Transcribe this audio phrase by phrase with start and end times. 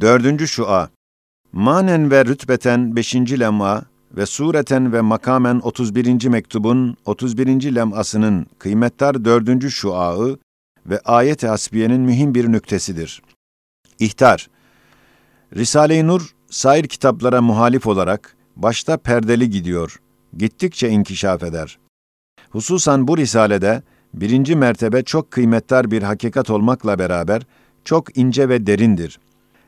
[0.00, 0.90] Dördüncü şua.
[1.52, 3.84] Manen ve rütbeten beşinci lem'a
[4.16, 6.26] ve sureten ve makamen 31.
[6.26, 7.74] mektubun 31.
[7.74, 10.38] lem'asının kıymettar dördüncü şuağı
[10.86, 13.22] ve ayet-i hasbiyenin mühim bir nüktesidir.
[13.98, 14.50] İhtar.
[15.56, 20.00] Risale-i Nur, sair kitaplara muhalif olarak başta perdeli gidiyor,
[20.36, 21.78] gittikçe inkişaf eder.
[22.50, 23.82] Hususan bu risalede
[24.14, 27.42] birinci mertebe çok kıymettar bir hakikat olmakla beraber
[27.84, 29.18] çok ince ve derindir.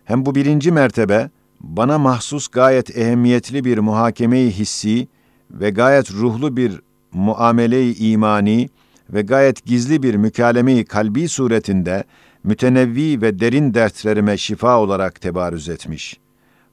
[0.09, 1.31] Hem bu birinci mertebe
[1.61, 5.09] bana mahsus gayet ehemmiyetli bir muhakeme-i hissi
[5.51, 6.81] ve gayet ruhlu bir
[7.13, 8.69] muamele-i imani
[9.11, 12.05] ve gayet gizli bir mükalemeyi kalbi suretinde
[12.45, 16.19] mütenevvi ve derin dertlerime şifa olarak tebarüz etmiş.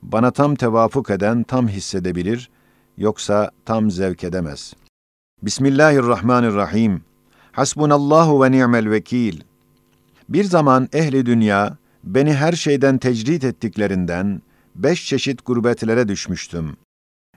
[0.01, 2.49] Bana tam tevafuk eden tam hissedebilir,
[2.97, 4.73] yoksa tam zevk edemez.
[5.41, 7.01] Bismillahirrahmanirrahim.
[7.51, 9.41] Hasbunallahu ve ni'mel vekil.
[10.29, 14.41] Bir zaman ehli dünya beni her şeyden tecrit ettiklerinden
[14.75, 16.77] beş çeşit gurbetlere düşmüştüm.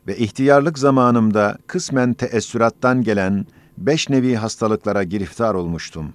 [0.06, 3.46] Ve ihtiyarlık zamanımda kısmen teessürattan gelen
[3.78, 6.14] beş nevi hastalıklara giriftar olmuştum.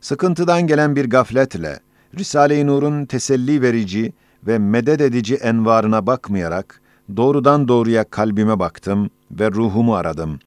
[0.00, 1.80] Sıkıntıdan gelen bir gafletle,
[2.18, 4.12] Risale-i Nur'un teselli verici
[4.46, 6.80] ve medet edici envarına bakmayarak,
[7.16, 10.38] doğrudan doğruya kalbime baktım ve ruhumu aradım.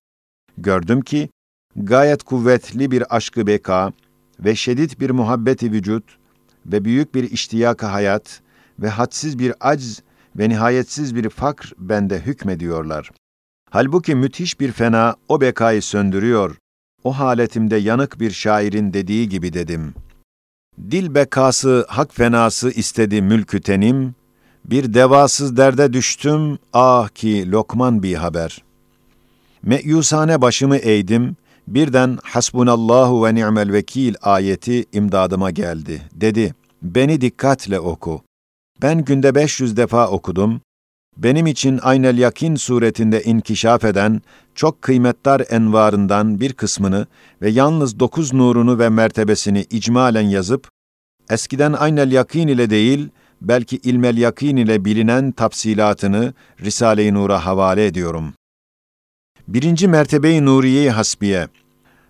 [0.58, 1.30] Gördüm ki,
[1.76, 3.92] gayet kuvvetli bir aşkı beka
[4.40, 6.21] ve şiddet bir muhabbeti vücut
[6.66, 8.42] ve büyük bir iştiyaka hayat
[8.80, 10.02] ve hadsiz bir acz
[10.36, 13.12] ve nihayetsiz bir fakr bende hükmediyorlar.
[13.70, 16.56] Halbuki müthiş bir fena o bekayı söndürüyor.
[17.04, 19.94] O haletimde yanık bir şairin dediği gibi dedim.
[20.92, 24.16] Dil bekası hak fenası istedi mülkü tenim,
[24.66, 28.64] bir devasız derde düştüm, ah ki lokman bir haber.
[29.64, 31.36] Meyusane başımı eğdim,
[31.68, 36.02] birden hasbunallahu ve ni'mel vekil ayeti imdadıma geldi.
[36.14, 38.22] Dedi, beni dikkatle oku.
[38.82, 40.62] Ben günde 500 defa okudum.
[41.18, 44.22] Benim için aynel yakin suretinde inkişaf eden
[44.56, 47.08] çok kıymetdar envarından bir kısmını
[47.42, 50.68] ve yalnız dokuz nurunu ve mertebesini icmalen yazıp,
[51.30, 53.10] eskiden aynel yakin ile değil,
[53.42, 58.34] belki ilmel yakin ile bilinen tafsilatını Risale-i Nur'a havale ediyorum.
[59.48, 61.48] Birinci mertebe-i Nuriye-i Hasbiye,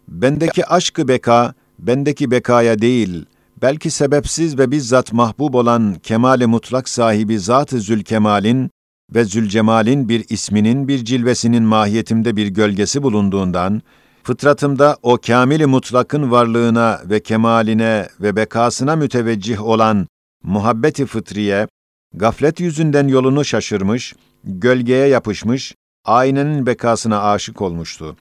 [0.08, 3.26] bendeki aşkı beka, bendeki bekaya değil,
[3.62, 8.72] belki sebepsiz ve bizzat mahbub olan kemale mutlak sahibi Zat-ı Zülkemal'in
[9.16, 13.82] ve Zülcemal'in bir isminin bir cilvesinin mahiyetimde bir gölgesi bulunduğundan,
[14.24, 20.08] fıtratımda o kamili mutlakın varlığına ve kemaline ve bekasına müteveccih olan
[20.44, 21.68] muhabbeti fıtriye,
[22.14, 25.76] gaflet yüzünden yolunu şaşırmış, gölgeye yapışmış,
[26.06, 28.16] aynenin bekasına aşık olmuştu.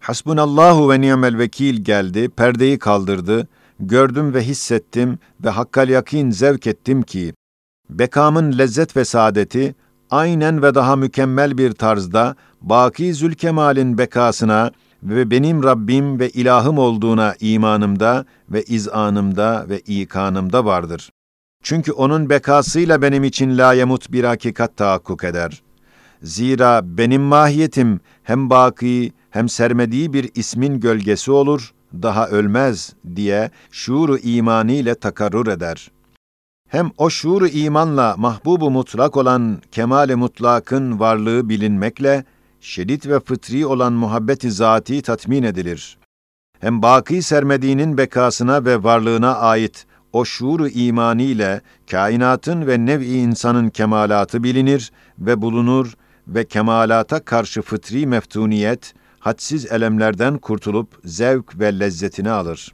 [0.00, 3.48] Hasbunallahu ve ni'mel vekil geldi, perdeyi kaldırdı,
[3.80, 7.34] gördüm ve hissettim ve hakkal yakin zevk ettim ki,
[7.90, 9.74] bekamın lezzet ve saadeti,
[10.10, 14.72] aynen ve daha mükemmel bir tarzda, Baki Zülkemal'in bekasına
[15.02, 21.10] ve benim Rabbim ve ilahım olduğuna imanımda ve izanımda ve ikanımda vardır.
[21.62, 25.62] Çünkü onun bekasıyla benim için layemut bir hakikat tahakkuk eder.
[26.22, 34.18] Zira benim mahiyetim hem baki hem sermediği bir ismin gölgesi olur, daha ölmez diye şuuru
[34.18, 35.90] imaniyle takarrur eder.
[36.68, 42.24] Hem o şuuru imanla mahbubu mutlak olan kemal-i mutlakın varlığı bilinmekle,
[42.60, 45.98] şiddet ve fıtri olan muhabbeti zati tatmin edilir.
[46.60, 54.42] Hem baki sermediğinin bekasına ve varlığına ait o şuuru imaniyle kainatın ve nev-i insanın kemalatı
[54.42, 55.94] bilinir ve bulunur
[56.28, 62.72] ve kemalata karşı fıtri meftuniyet, hadsiz elemlerden kurtulup zevk ve lezzetini alır.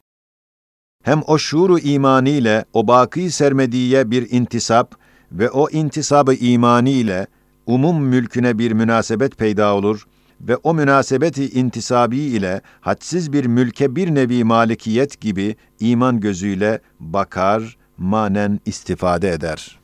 [1.02, 4.94] Hem o şuuru imani ile o baki sermediye bir intisap
[5.32, 7.26] ve o intisabı imani ile
[7.66, 10.06] umum mülküne bir münasebet peyda olur
[10.40, 17.76] ve o münasebeti intisabi ile hadsiz bir mülke bir nevi malikiyet gibi iman gözüyle bakar,
[17.98, 19.83] manen istifade eder.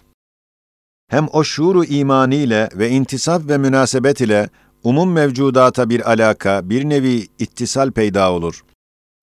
[1.10, 4.48] Hem o şuuru imani ile ve intisap ve münasebet ile
[4.84, 8.60] umum mevcudata bir alaka, bir nevi ittisal peyda olur.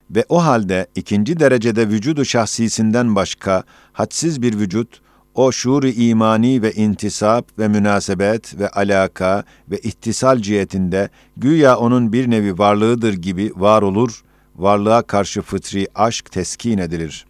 [0.09, 3.63] Ve o halde ikinci derecede vücudu şahsisinden başka
[3.93, 5.01] hadsiz bir vücut,
[5.35, 12.29] o şuur imani ve intisap ve münasebet ve alaka ve ittisal cihetinde güya onun bir
[12.29, 14.21] nevi varlığıdır gibi var olur,
[14.55, 17.26] varlığa karşı fıtri aşk teskin edilir.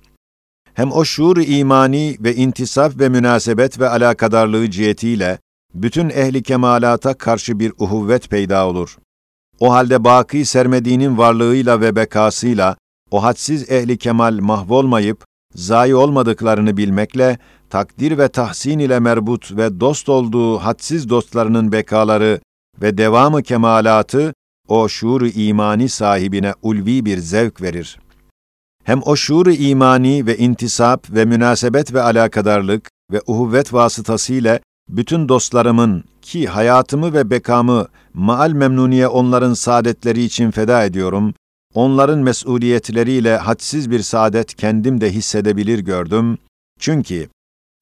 [0.78, 5.40] Hem o şuur imani ve intisap ve münasebet ve alakadarlığı cihetiyle
[5.74, 8.98] bütün ehli kemalata karşı bir uhuvvet peyda olur.
[9.60, 12.76] O halde baki sermediğinin varlığıyla ve bekasıyla
[13.12, 15.26] o hadsiz ehli kemal mahvolmayıp
[15.56, 17.38] zayi olmadıklarını bilmekle
[17.70, 22.40] takdir ve tahsin ile merbut ve dost olduğu hadsiz dostlarının bekaları
[22.82, 24.34] ve devamı kemalatı
[24.68, 27.98] o şuur imani sahibine ulvi bir zevk verir.
[28.88, 36.04] Hem o şuur imani ve intisap ve münasebet ve alakadarlık ve uhuvvet vasıtasıyla bütün dostlarımın
[36.22, 41.34] ki hayatımı ve bekamı maal memnuniye onların saadetleri için feda ediyorum,
[41.74, 46.38] onların mesuliyetleriyle hadsiz bir saadet kendim de hissedebilir gördüm.
[46.80, 47.30] Çünkü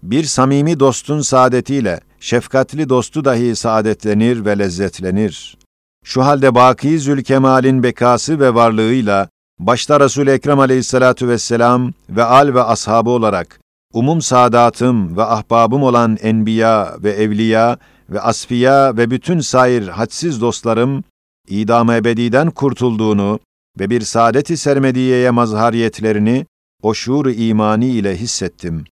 [0.04, 5.58] bir samimi dostun saadetiyle şefkatli dostu dahi saadetlenir ve lezzetlenir.
[6.06, 9.30] Şu halde Baki Zülkemal'in bekası ve varlığıyla
[9.60, 13.60] başta Resul Ekrem Aleyhissalatu vesselam ve al ve ashabı olarak
[13.94, 17.78] umum saadatım ve ahbabım olan enbiya ve evliya
[18.10, 21.04] ve asfiya ve bütün sair hadsiz dostlarım
[21.48, 23.40] idam ebediden kurtulduğunu
[23.80, 26.46] ve bir saadet-i sermediyeye mazhariyetlerini
[26.82, 28.84] o şuur imani ile hissettim.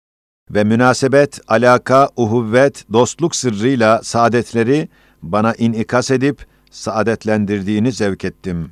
[0.52, 4.90] Ve münasebet, alaka, uhuvvet, dostluk sırrıyla saadetleri
[5.22, 8.72] bana inikas edip saadetlendirdiğini zevk ettim.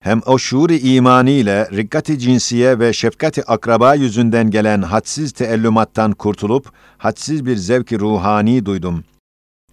[0.00, 6.72] Hem o şuur imani ile rikkati cinsiye ve şefkati akraba yüzünden gelen hadsiz teellümattan kurtulup
[6.98, 9.04] hadsiz bir zevki ruhani duydum.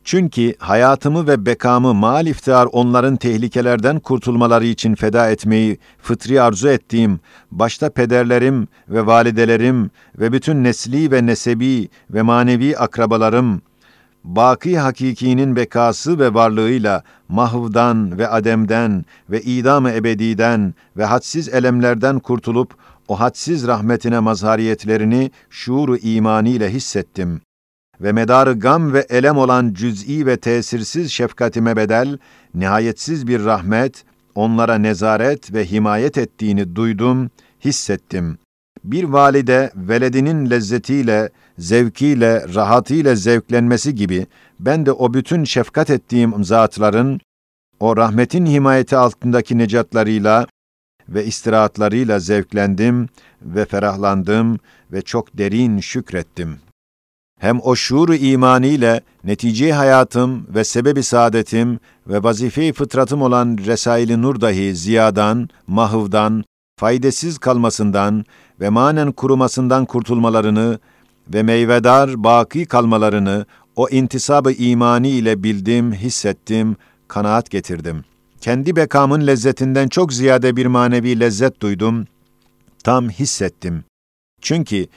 [0.03, 7.19] Çünkü hayatımı ve bekamı mal iftihar onların tehlikelerden kurtulmaları için feda etmeyi fıtri arzu ettiğim,
[7.51, 13.61] başta pederlerim ve validelerim ve bütün nesli ve nesebi ve manevi akrabalarım,
[14.27, 22.75] baki hakikinin bekası ve varlığıyla mahvdan ve ademden ve idam-ı ebediden ve hadsiz elemlerden kurtulup
[23.07, 27.41] o hadsiz rahmetine mazhariyetlerini şuuru imaniyle hissettim
[28.01, 32.17] ve medarı gam ve elem olan cüz'i ve tesirsiz şefkatime bedel,
[32.53, 34.03] nihayetsiz bir rahmet,
[34.35, 37.29] onlara nezaret ve himayet ettiğini duydum,
[37.65, 38.37] hissettim.
[38.83, 44.27] Bir valide veledinin lezzetiyle, zevkiyle, rahatıyla zevklenmesi gibi,
[44.59, 47.19] ben de o bütün şefkat ettiğim zatların,
[47.79, 50.47] o rahmetin himayeti altındaki necatlarıyla
[51.09, 53.09] ve istirahatlarıyla zevklendim
[53.41, 54.59] ve ferahlandım
[54.91, 56.67] ve çok derin şükrettim.''
[57.39, 64.41] hem o şuur imaniyle netice hayatım ve sebebi saadetim ve vazife fıtratım olan Resail-i Nur
[64.41, 66.43] dahi ziyadan, mahvdan,
[66.79, 68.25] faydasız kalmasından
[68.59, 70.79] ve manen kurumasından kurtulmalarını
[71.33, 73.45] ve meyvedar baki kalmalarını
[73.75, 76.75] o intisabı imani ile bildim, hissettim,
[77.07, 78.03] kanaat getirdim.
[78.41, 82.05] Kendi bekamın lezzetinden çok ziyade bir manevi lezzet duydum,
[82.83, 83.83] tam hissettim.
[84.41, 84.87] Çünkü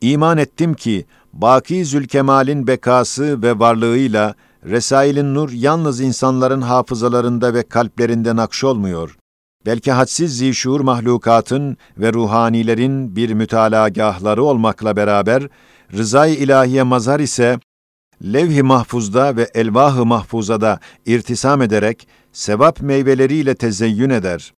[0.00, 4.34] iman ettim ki Baki Zülkemal'in bekası ve varlığıyla
[4.64, 9.16] Resail'in nur yalnız insanların hafızalarında ve kalplerinde nakşolmuyor.
[9.66, 15.48] Belki hadsiz zişur mahlukatın ve ruhanilerin bir mütalagahları olmakla beraber,
[15.96, 17.58] rızay ilahiye mazhar ise,
[18.22, 24.54] levh-i mahfuzda ve elvah-ı mahfuzada irtisam ederek, sevap meyveleriyle tezeyyün eder.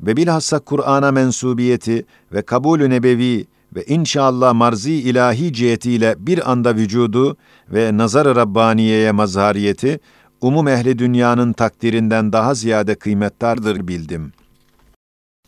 [0.00, 3.46] Ve bilhassa Kur'an'a mensubiyeti ve kabul-ü nebevi
[3.76, 7.36] ve inşallah marzi ilahi cihetiyle bir anda vücudu
[7.68, 10.00] ve nazar-ı Rabbaniye'ye mazhariyeti,
[10.40, 14.32] umum ehli dünyanın takdirinden daha ziyade kıymettardır bildim.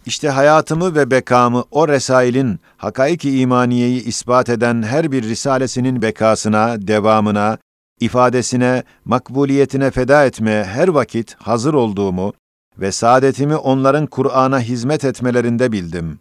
[0.06, 7.58] İşte hayatımı ve bekamı o resailin hakaiki imaniyeyi ispat eden her bir risalesinin bekasına, devamına,
[8.00, 12.32] ifadesine, makbuliyetine feda etmeye her vakit hazır olduğumu
[12.78, 16.20] ve saadetimi onların Kur'an'a hizmet etmelerinde bildim.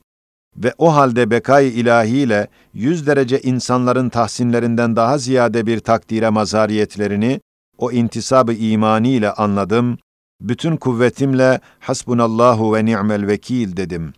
[0.58, 7.42] Ve o halde bekay ilahiyle yüz derece insanların tahsinlerinden daha ziyade bir takdire mazariyetlerini
[7.78, 9.98] o intisabı imani ile anladım,
[10.42, 14.14] bütün kuvvetimle hasbunallahu ve ni'mel vekil dedim.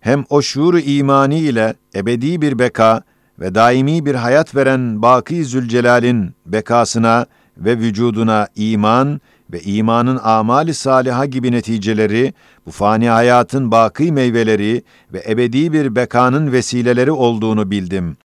[0.00, 3.02] Hem o şuur imani ile ebedi bir beka
[3.40, 9.20] ve daimi bir hayat veren Baki Zülcelal'in bekasına ve vücuduna iman
[9.52, 12.34] ve imanın amali saliha gibi neticeleri,
[12.66, 14.82] bu fani hayatın baki meyveleri
[15.12, 18.16] ve ebedi bir bekanın vesileleri olduğunu bildim.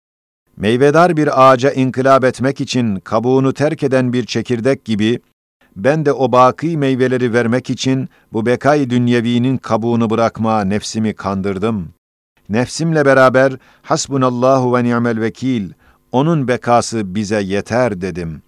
[0.57, 5.19] Meyvedar bir ağaca inkılap etmek için kabuğunu terk eden bir çekirdek gibi,
[5.77, 11.89] ben de o baki meyveleri vermek için bu bekay dünyevinin kabuğunu bırakma nefsimi kandırdım.
[12.49, 15.71] Nefsimle beraber hasbunallahu ve ni'mel vekil,
[16.11, 18.47] onun bekası bize yeter dedim.''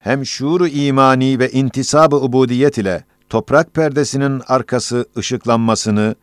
[0.00, 6.14] hem şuuru imani ve intisabı ubudiyet ile toprak perdesinin arkası ışıklanmasını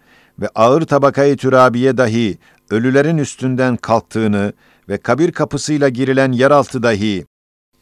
[0.42, 2.38] ve ağır tabakayı türabiye dahi
[2.70, 4.54] ölülerin üstünden kalktığını
[4.90, 7.26] ve kabir kapısıyla girilen yeraltı dahi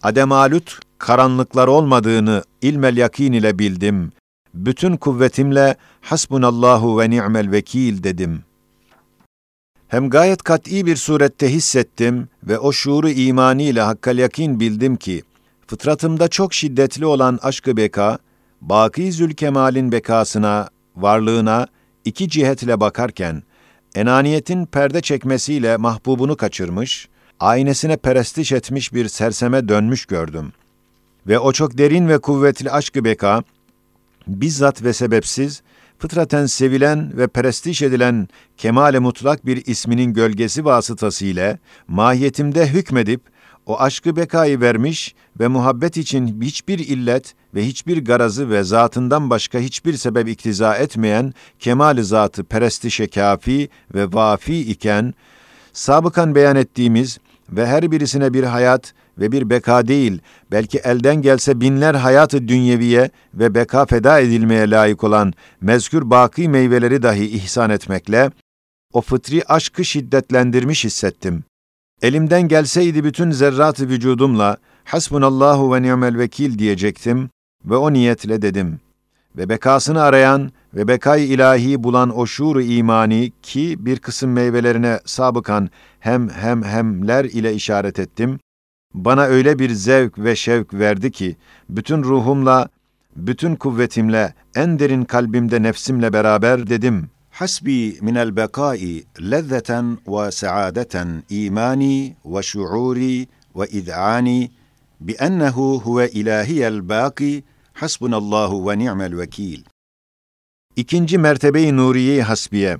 [0.03, 4.11] ademalut karanlıklar olmadığını ilmel yakin ile bildim.
[4.53, 8.43] Bütün kuvvetimle hasbunallahu ve ni'mel vekil dedim.
[9.87, 15.23] Hem gayet kat'i bir surette hissettim ve o şuuru imaniyle hakkal yakin bildim ki,
[15.67, 18.17] fıtratımda çok şiddetli olan aşkı beka,
[18.61, 21.67] Baki Zülkemal'in bekasına, varlığına
[22.05, 23.43] iki cihetle bakarken,
[23.95, 27.07] enaniyetin perde çekmesiyle mahbubunu kaçırmış,
[27.39, 30.53] aynesine perestiş etmiş bir serseme dönmüş gördüm.
[31.27, 33.43] Ve o çok derin ve kuvvetli aşkı beka,
[34.27, 35.61] bizzat ve sebepsiz,
[35.99, 38.27] fıtraten sevilen ve perestiş edilen
[38.57, 43.21] kemale mutlak bir isminin gölgesi vasıtasıyla mahiyetimde hükmedip
[43.65, 49.59] o aşkı bekayı vermiş ve muhabbet için hiçbir illet ve hiçbir garazı ve zatından başka
[49.59, 55.13] hiçbir sebep iktiza etmeyen kemal zatı perestişe kafi ve vafi iken,
[55.73, 57.17] sabıkan beyan ettiğimiz
[57.49, 63.09] ve her birisine bir hayat ve bir beka değil, belki elden gelse binler hayatı dünyeviye
[63.33, 68.31] ve beka feda edilmeye layık olan mezkür baki meyveleri dahi ihsan etmekle,
[68.93, 71.43] o fıtri aşkı şiddetlendirmiş hissettim.
[72.01, 77.29] Elimden gelseydi bütün zerrat-ı vücudumla hasbunallahu ve ni'mel vekil diyecektim
[77.65, 78.79] ve o niyetle dedim.
[79.37, 85.69] Ve bekasını arayan ve bekay ilahi bulan o şuur imani ki bir kısım meyvelerine sabıkan
[85.99, 88.39] hem hem hemler ile işaret ettim,
[88.95, 91.35] bana öyle bir zevk ve şevk verdi ki
[91.69, 92.69] bütün ruhumla,
[93.15, 97.09] bütün kuvvetimle, en derin kalbimde nefsimle beraber dedim.
[97.31, 104.51] Hasbi minel bekai lezzeten ve saadeten imani ve şuuri ve id'ani
[104.99, 109.63] bi ennehu huve ilahiyel baki hasbunallahu ve ni'mel vekil.
[110.75, 112.77] İkinci mertebeyi nuriye hasbiye.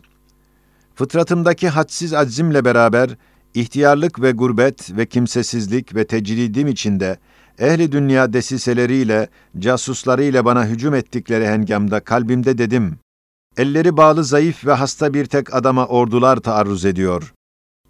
[0.96, 3.10] Fıtratımdaki hadsiz aczimle beraber
[3.56, 7.18] ihtiyarlık ve gurbet ve kimsesizlik ve tecridim içinde
[7.60, 12.96] ehli dünya desiseleriyle, casuslarıyla bana hücum ettikleri hengamda kalbimde dedim.
[13.58, 17.34] Elleri bağlı zayıf ve hasta bir tek adama ordular taarruz ediyor.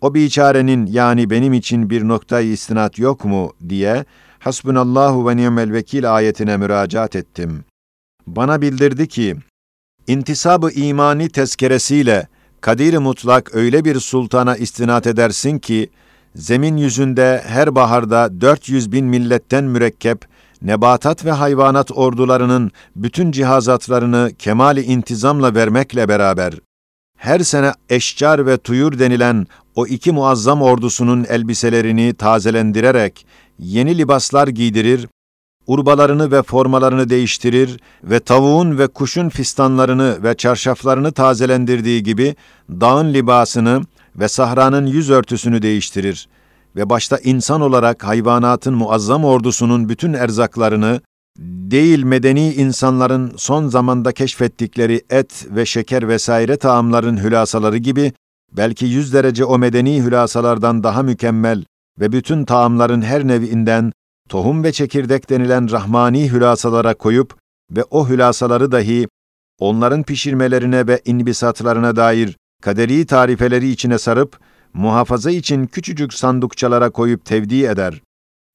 [0.02, 4.06] O biçarenin yani benim için bir noktayı istinat yok mu diye
[4.40, 7.64] Hasbunallahu ve ni'mel vekil ayetine müracaat ettim.
[8.28, 9.36] Bana bildirdi ki,
[10.08, 12.28] intisabı imani tezkeresiyle
[12.66, 15.90] kadir mutlak öyle bir sultana istinat edersin ki,
[16.36, 20.26] zemin yüzünde her baharda 400 bin milletten mürekkep,
[20.62, 26.54] nebatat ve hayvanat ordularının bütün cihazatlarını kemali intizamla vermekle beraber,
[27.18, 33.26] her sene eşcar ve tuyur denilen o iki muazzam ordusunun elbiselerini tazelendirerek,
[33.60, 35.08] yeni libaslar giydirir,
[35.68, 42.36] urbalarını ve formalarını değiştirir ve tavuğun ve kuşun fistanlarını ve çarşaflarını tazelendirdiği gibi
[42.70, 43.82] dağın libasını
[44.16, 46.28] ve sahranın yüz örtüsünü değiştirir
[46.76, 51.02] ve başta insan olarak hayvanatın muazzam ordusunun bütün erzaklarını,
[51.40, 58.14] değil medeni insanların son zamanda keşfettikleri et ve şeker vesaire taamların hülasaları gibi,
[58.52, 61.64] belki yüz derece o medeni hülasalardan daha mükemmel
[62.00, 63.92] ve bütün taamların her nevinden
[64.29, 67.38] tohum ve çekirdek denilen rahmani hülasalara koyup
[67.72, 69.08] ve o hülasaları dahi
[69.60, 74.39] onların pişirmelerine ve inbisatlarına dair kaderi tarifeleri içine sarıp,
[74.74, 78.01] muhafaza için küçücük sandukçalara koyup tevdi eder.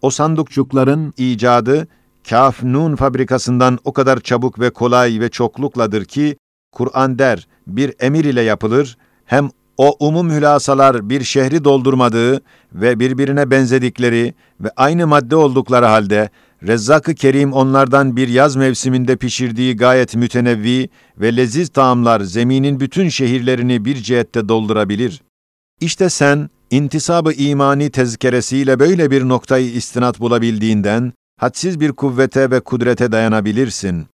[0.02, 1.88] O sandukçukların icadı,
[2.28, 6.36] Kaf Nun fabrikasından o kadar çabuk ve kolay ve çokluklandır ki,
[6.72, 9.50] Kur'an der, bir emir ile yapılır, hem
[9.80, 12.40] o umum hülasalar bir şehri doldurmadığı
[12.74, 16.30] ve birbirine benzedikleri ve aynı madde oldukları halde,
[16.66, 20.88] Rezzak-ı Kerim onlardan bir yaz mevsiminde pişirdiği gayet mütenevvi
[21.20, 25.22] ve leziz taamlar zeminin bütün şehirlerini bir cihette doldurabilir.
[25.80, 33.12] İşte sen, intisabı imani tezkeresiyle böyle bir noktayı istinat bulabildiğinden, hadsiz bir kuvvete ve kudrete
[33.12, 34.06] dayanabilirsin.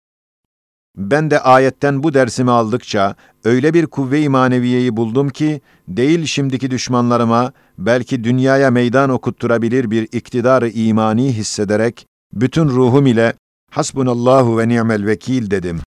[0.96, 8.24] Ben de ayetten bu dersimi aldıkça öyle bir kuvve-i buldum ki değil şimdiki düşmanlarıma belki
[8.24, 13.34] dünyaya meydan okutturabilir bir iktidarı imani hissederek bütün ruhum ile
[13.70, 15.80] hasbunallahu ve ni'mel vekil dedim.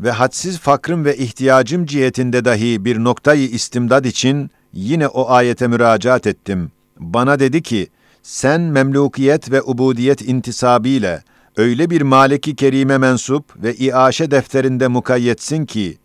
[0.00, 6.26] Ve hadsiz fakrım ve ihtiyacım cihetinde dahi bir noktayı istimdad için yine o ayete müracaat
[6.26, 6.72] ettim.
[6.98, 7.88] Bana dedi ki,
[8.22, 11.22] sen memlukiyet ve ubudiyet intisabiyle
[11.60, 15.98] öyle bir maleki kerime mensup ve iaşe defterinde mukayyetsin ki,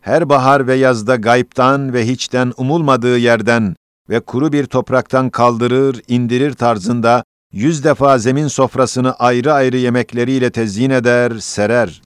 [0.00, 3.76] her bahar ve yazda gayiptan ve hiçten umulmadığı yerden
[4.10, 10.90] ve kuru bir topraktan kaldırır, indirir tarzında yüz defa zemin sofrasını ayrı ayrı yemekleriyle tezyin
[10.90, 12.02] eder, serer.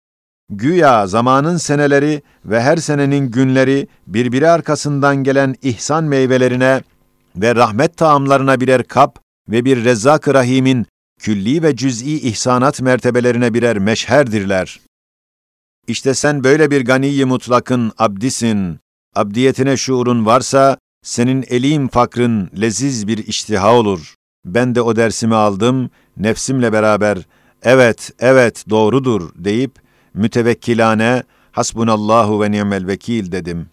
[0.51, 6.83] Güya zamanın seneleri ve her senenin günleri birbiri arkasından gelen ihsan meyvelerine
[7.37, 10.87] ve rahmet taamlarına birer kap ve bir Rezzak-ı Rahim'in
[11.21, 14.81] külli ve cüz'i ihsanat mertebelerine birer meşherdirler.
[15.89, 18.79] İşte sen böyle bir ganiyi mutlakın abdisin,
[19.15, 24.15] abdiyetine şuurun varsa, senin elim fakrın leziz bir iştiha olur.
[24.45, 27.19] Ben de o dersimi aldım, nefsimle beraber
[27.63, 29.73] evet, evet doğrudur deyip
[30.15, 33.69] mütevekkilane hasbunallahu ve ni'mel vekil dedim.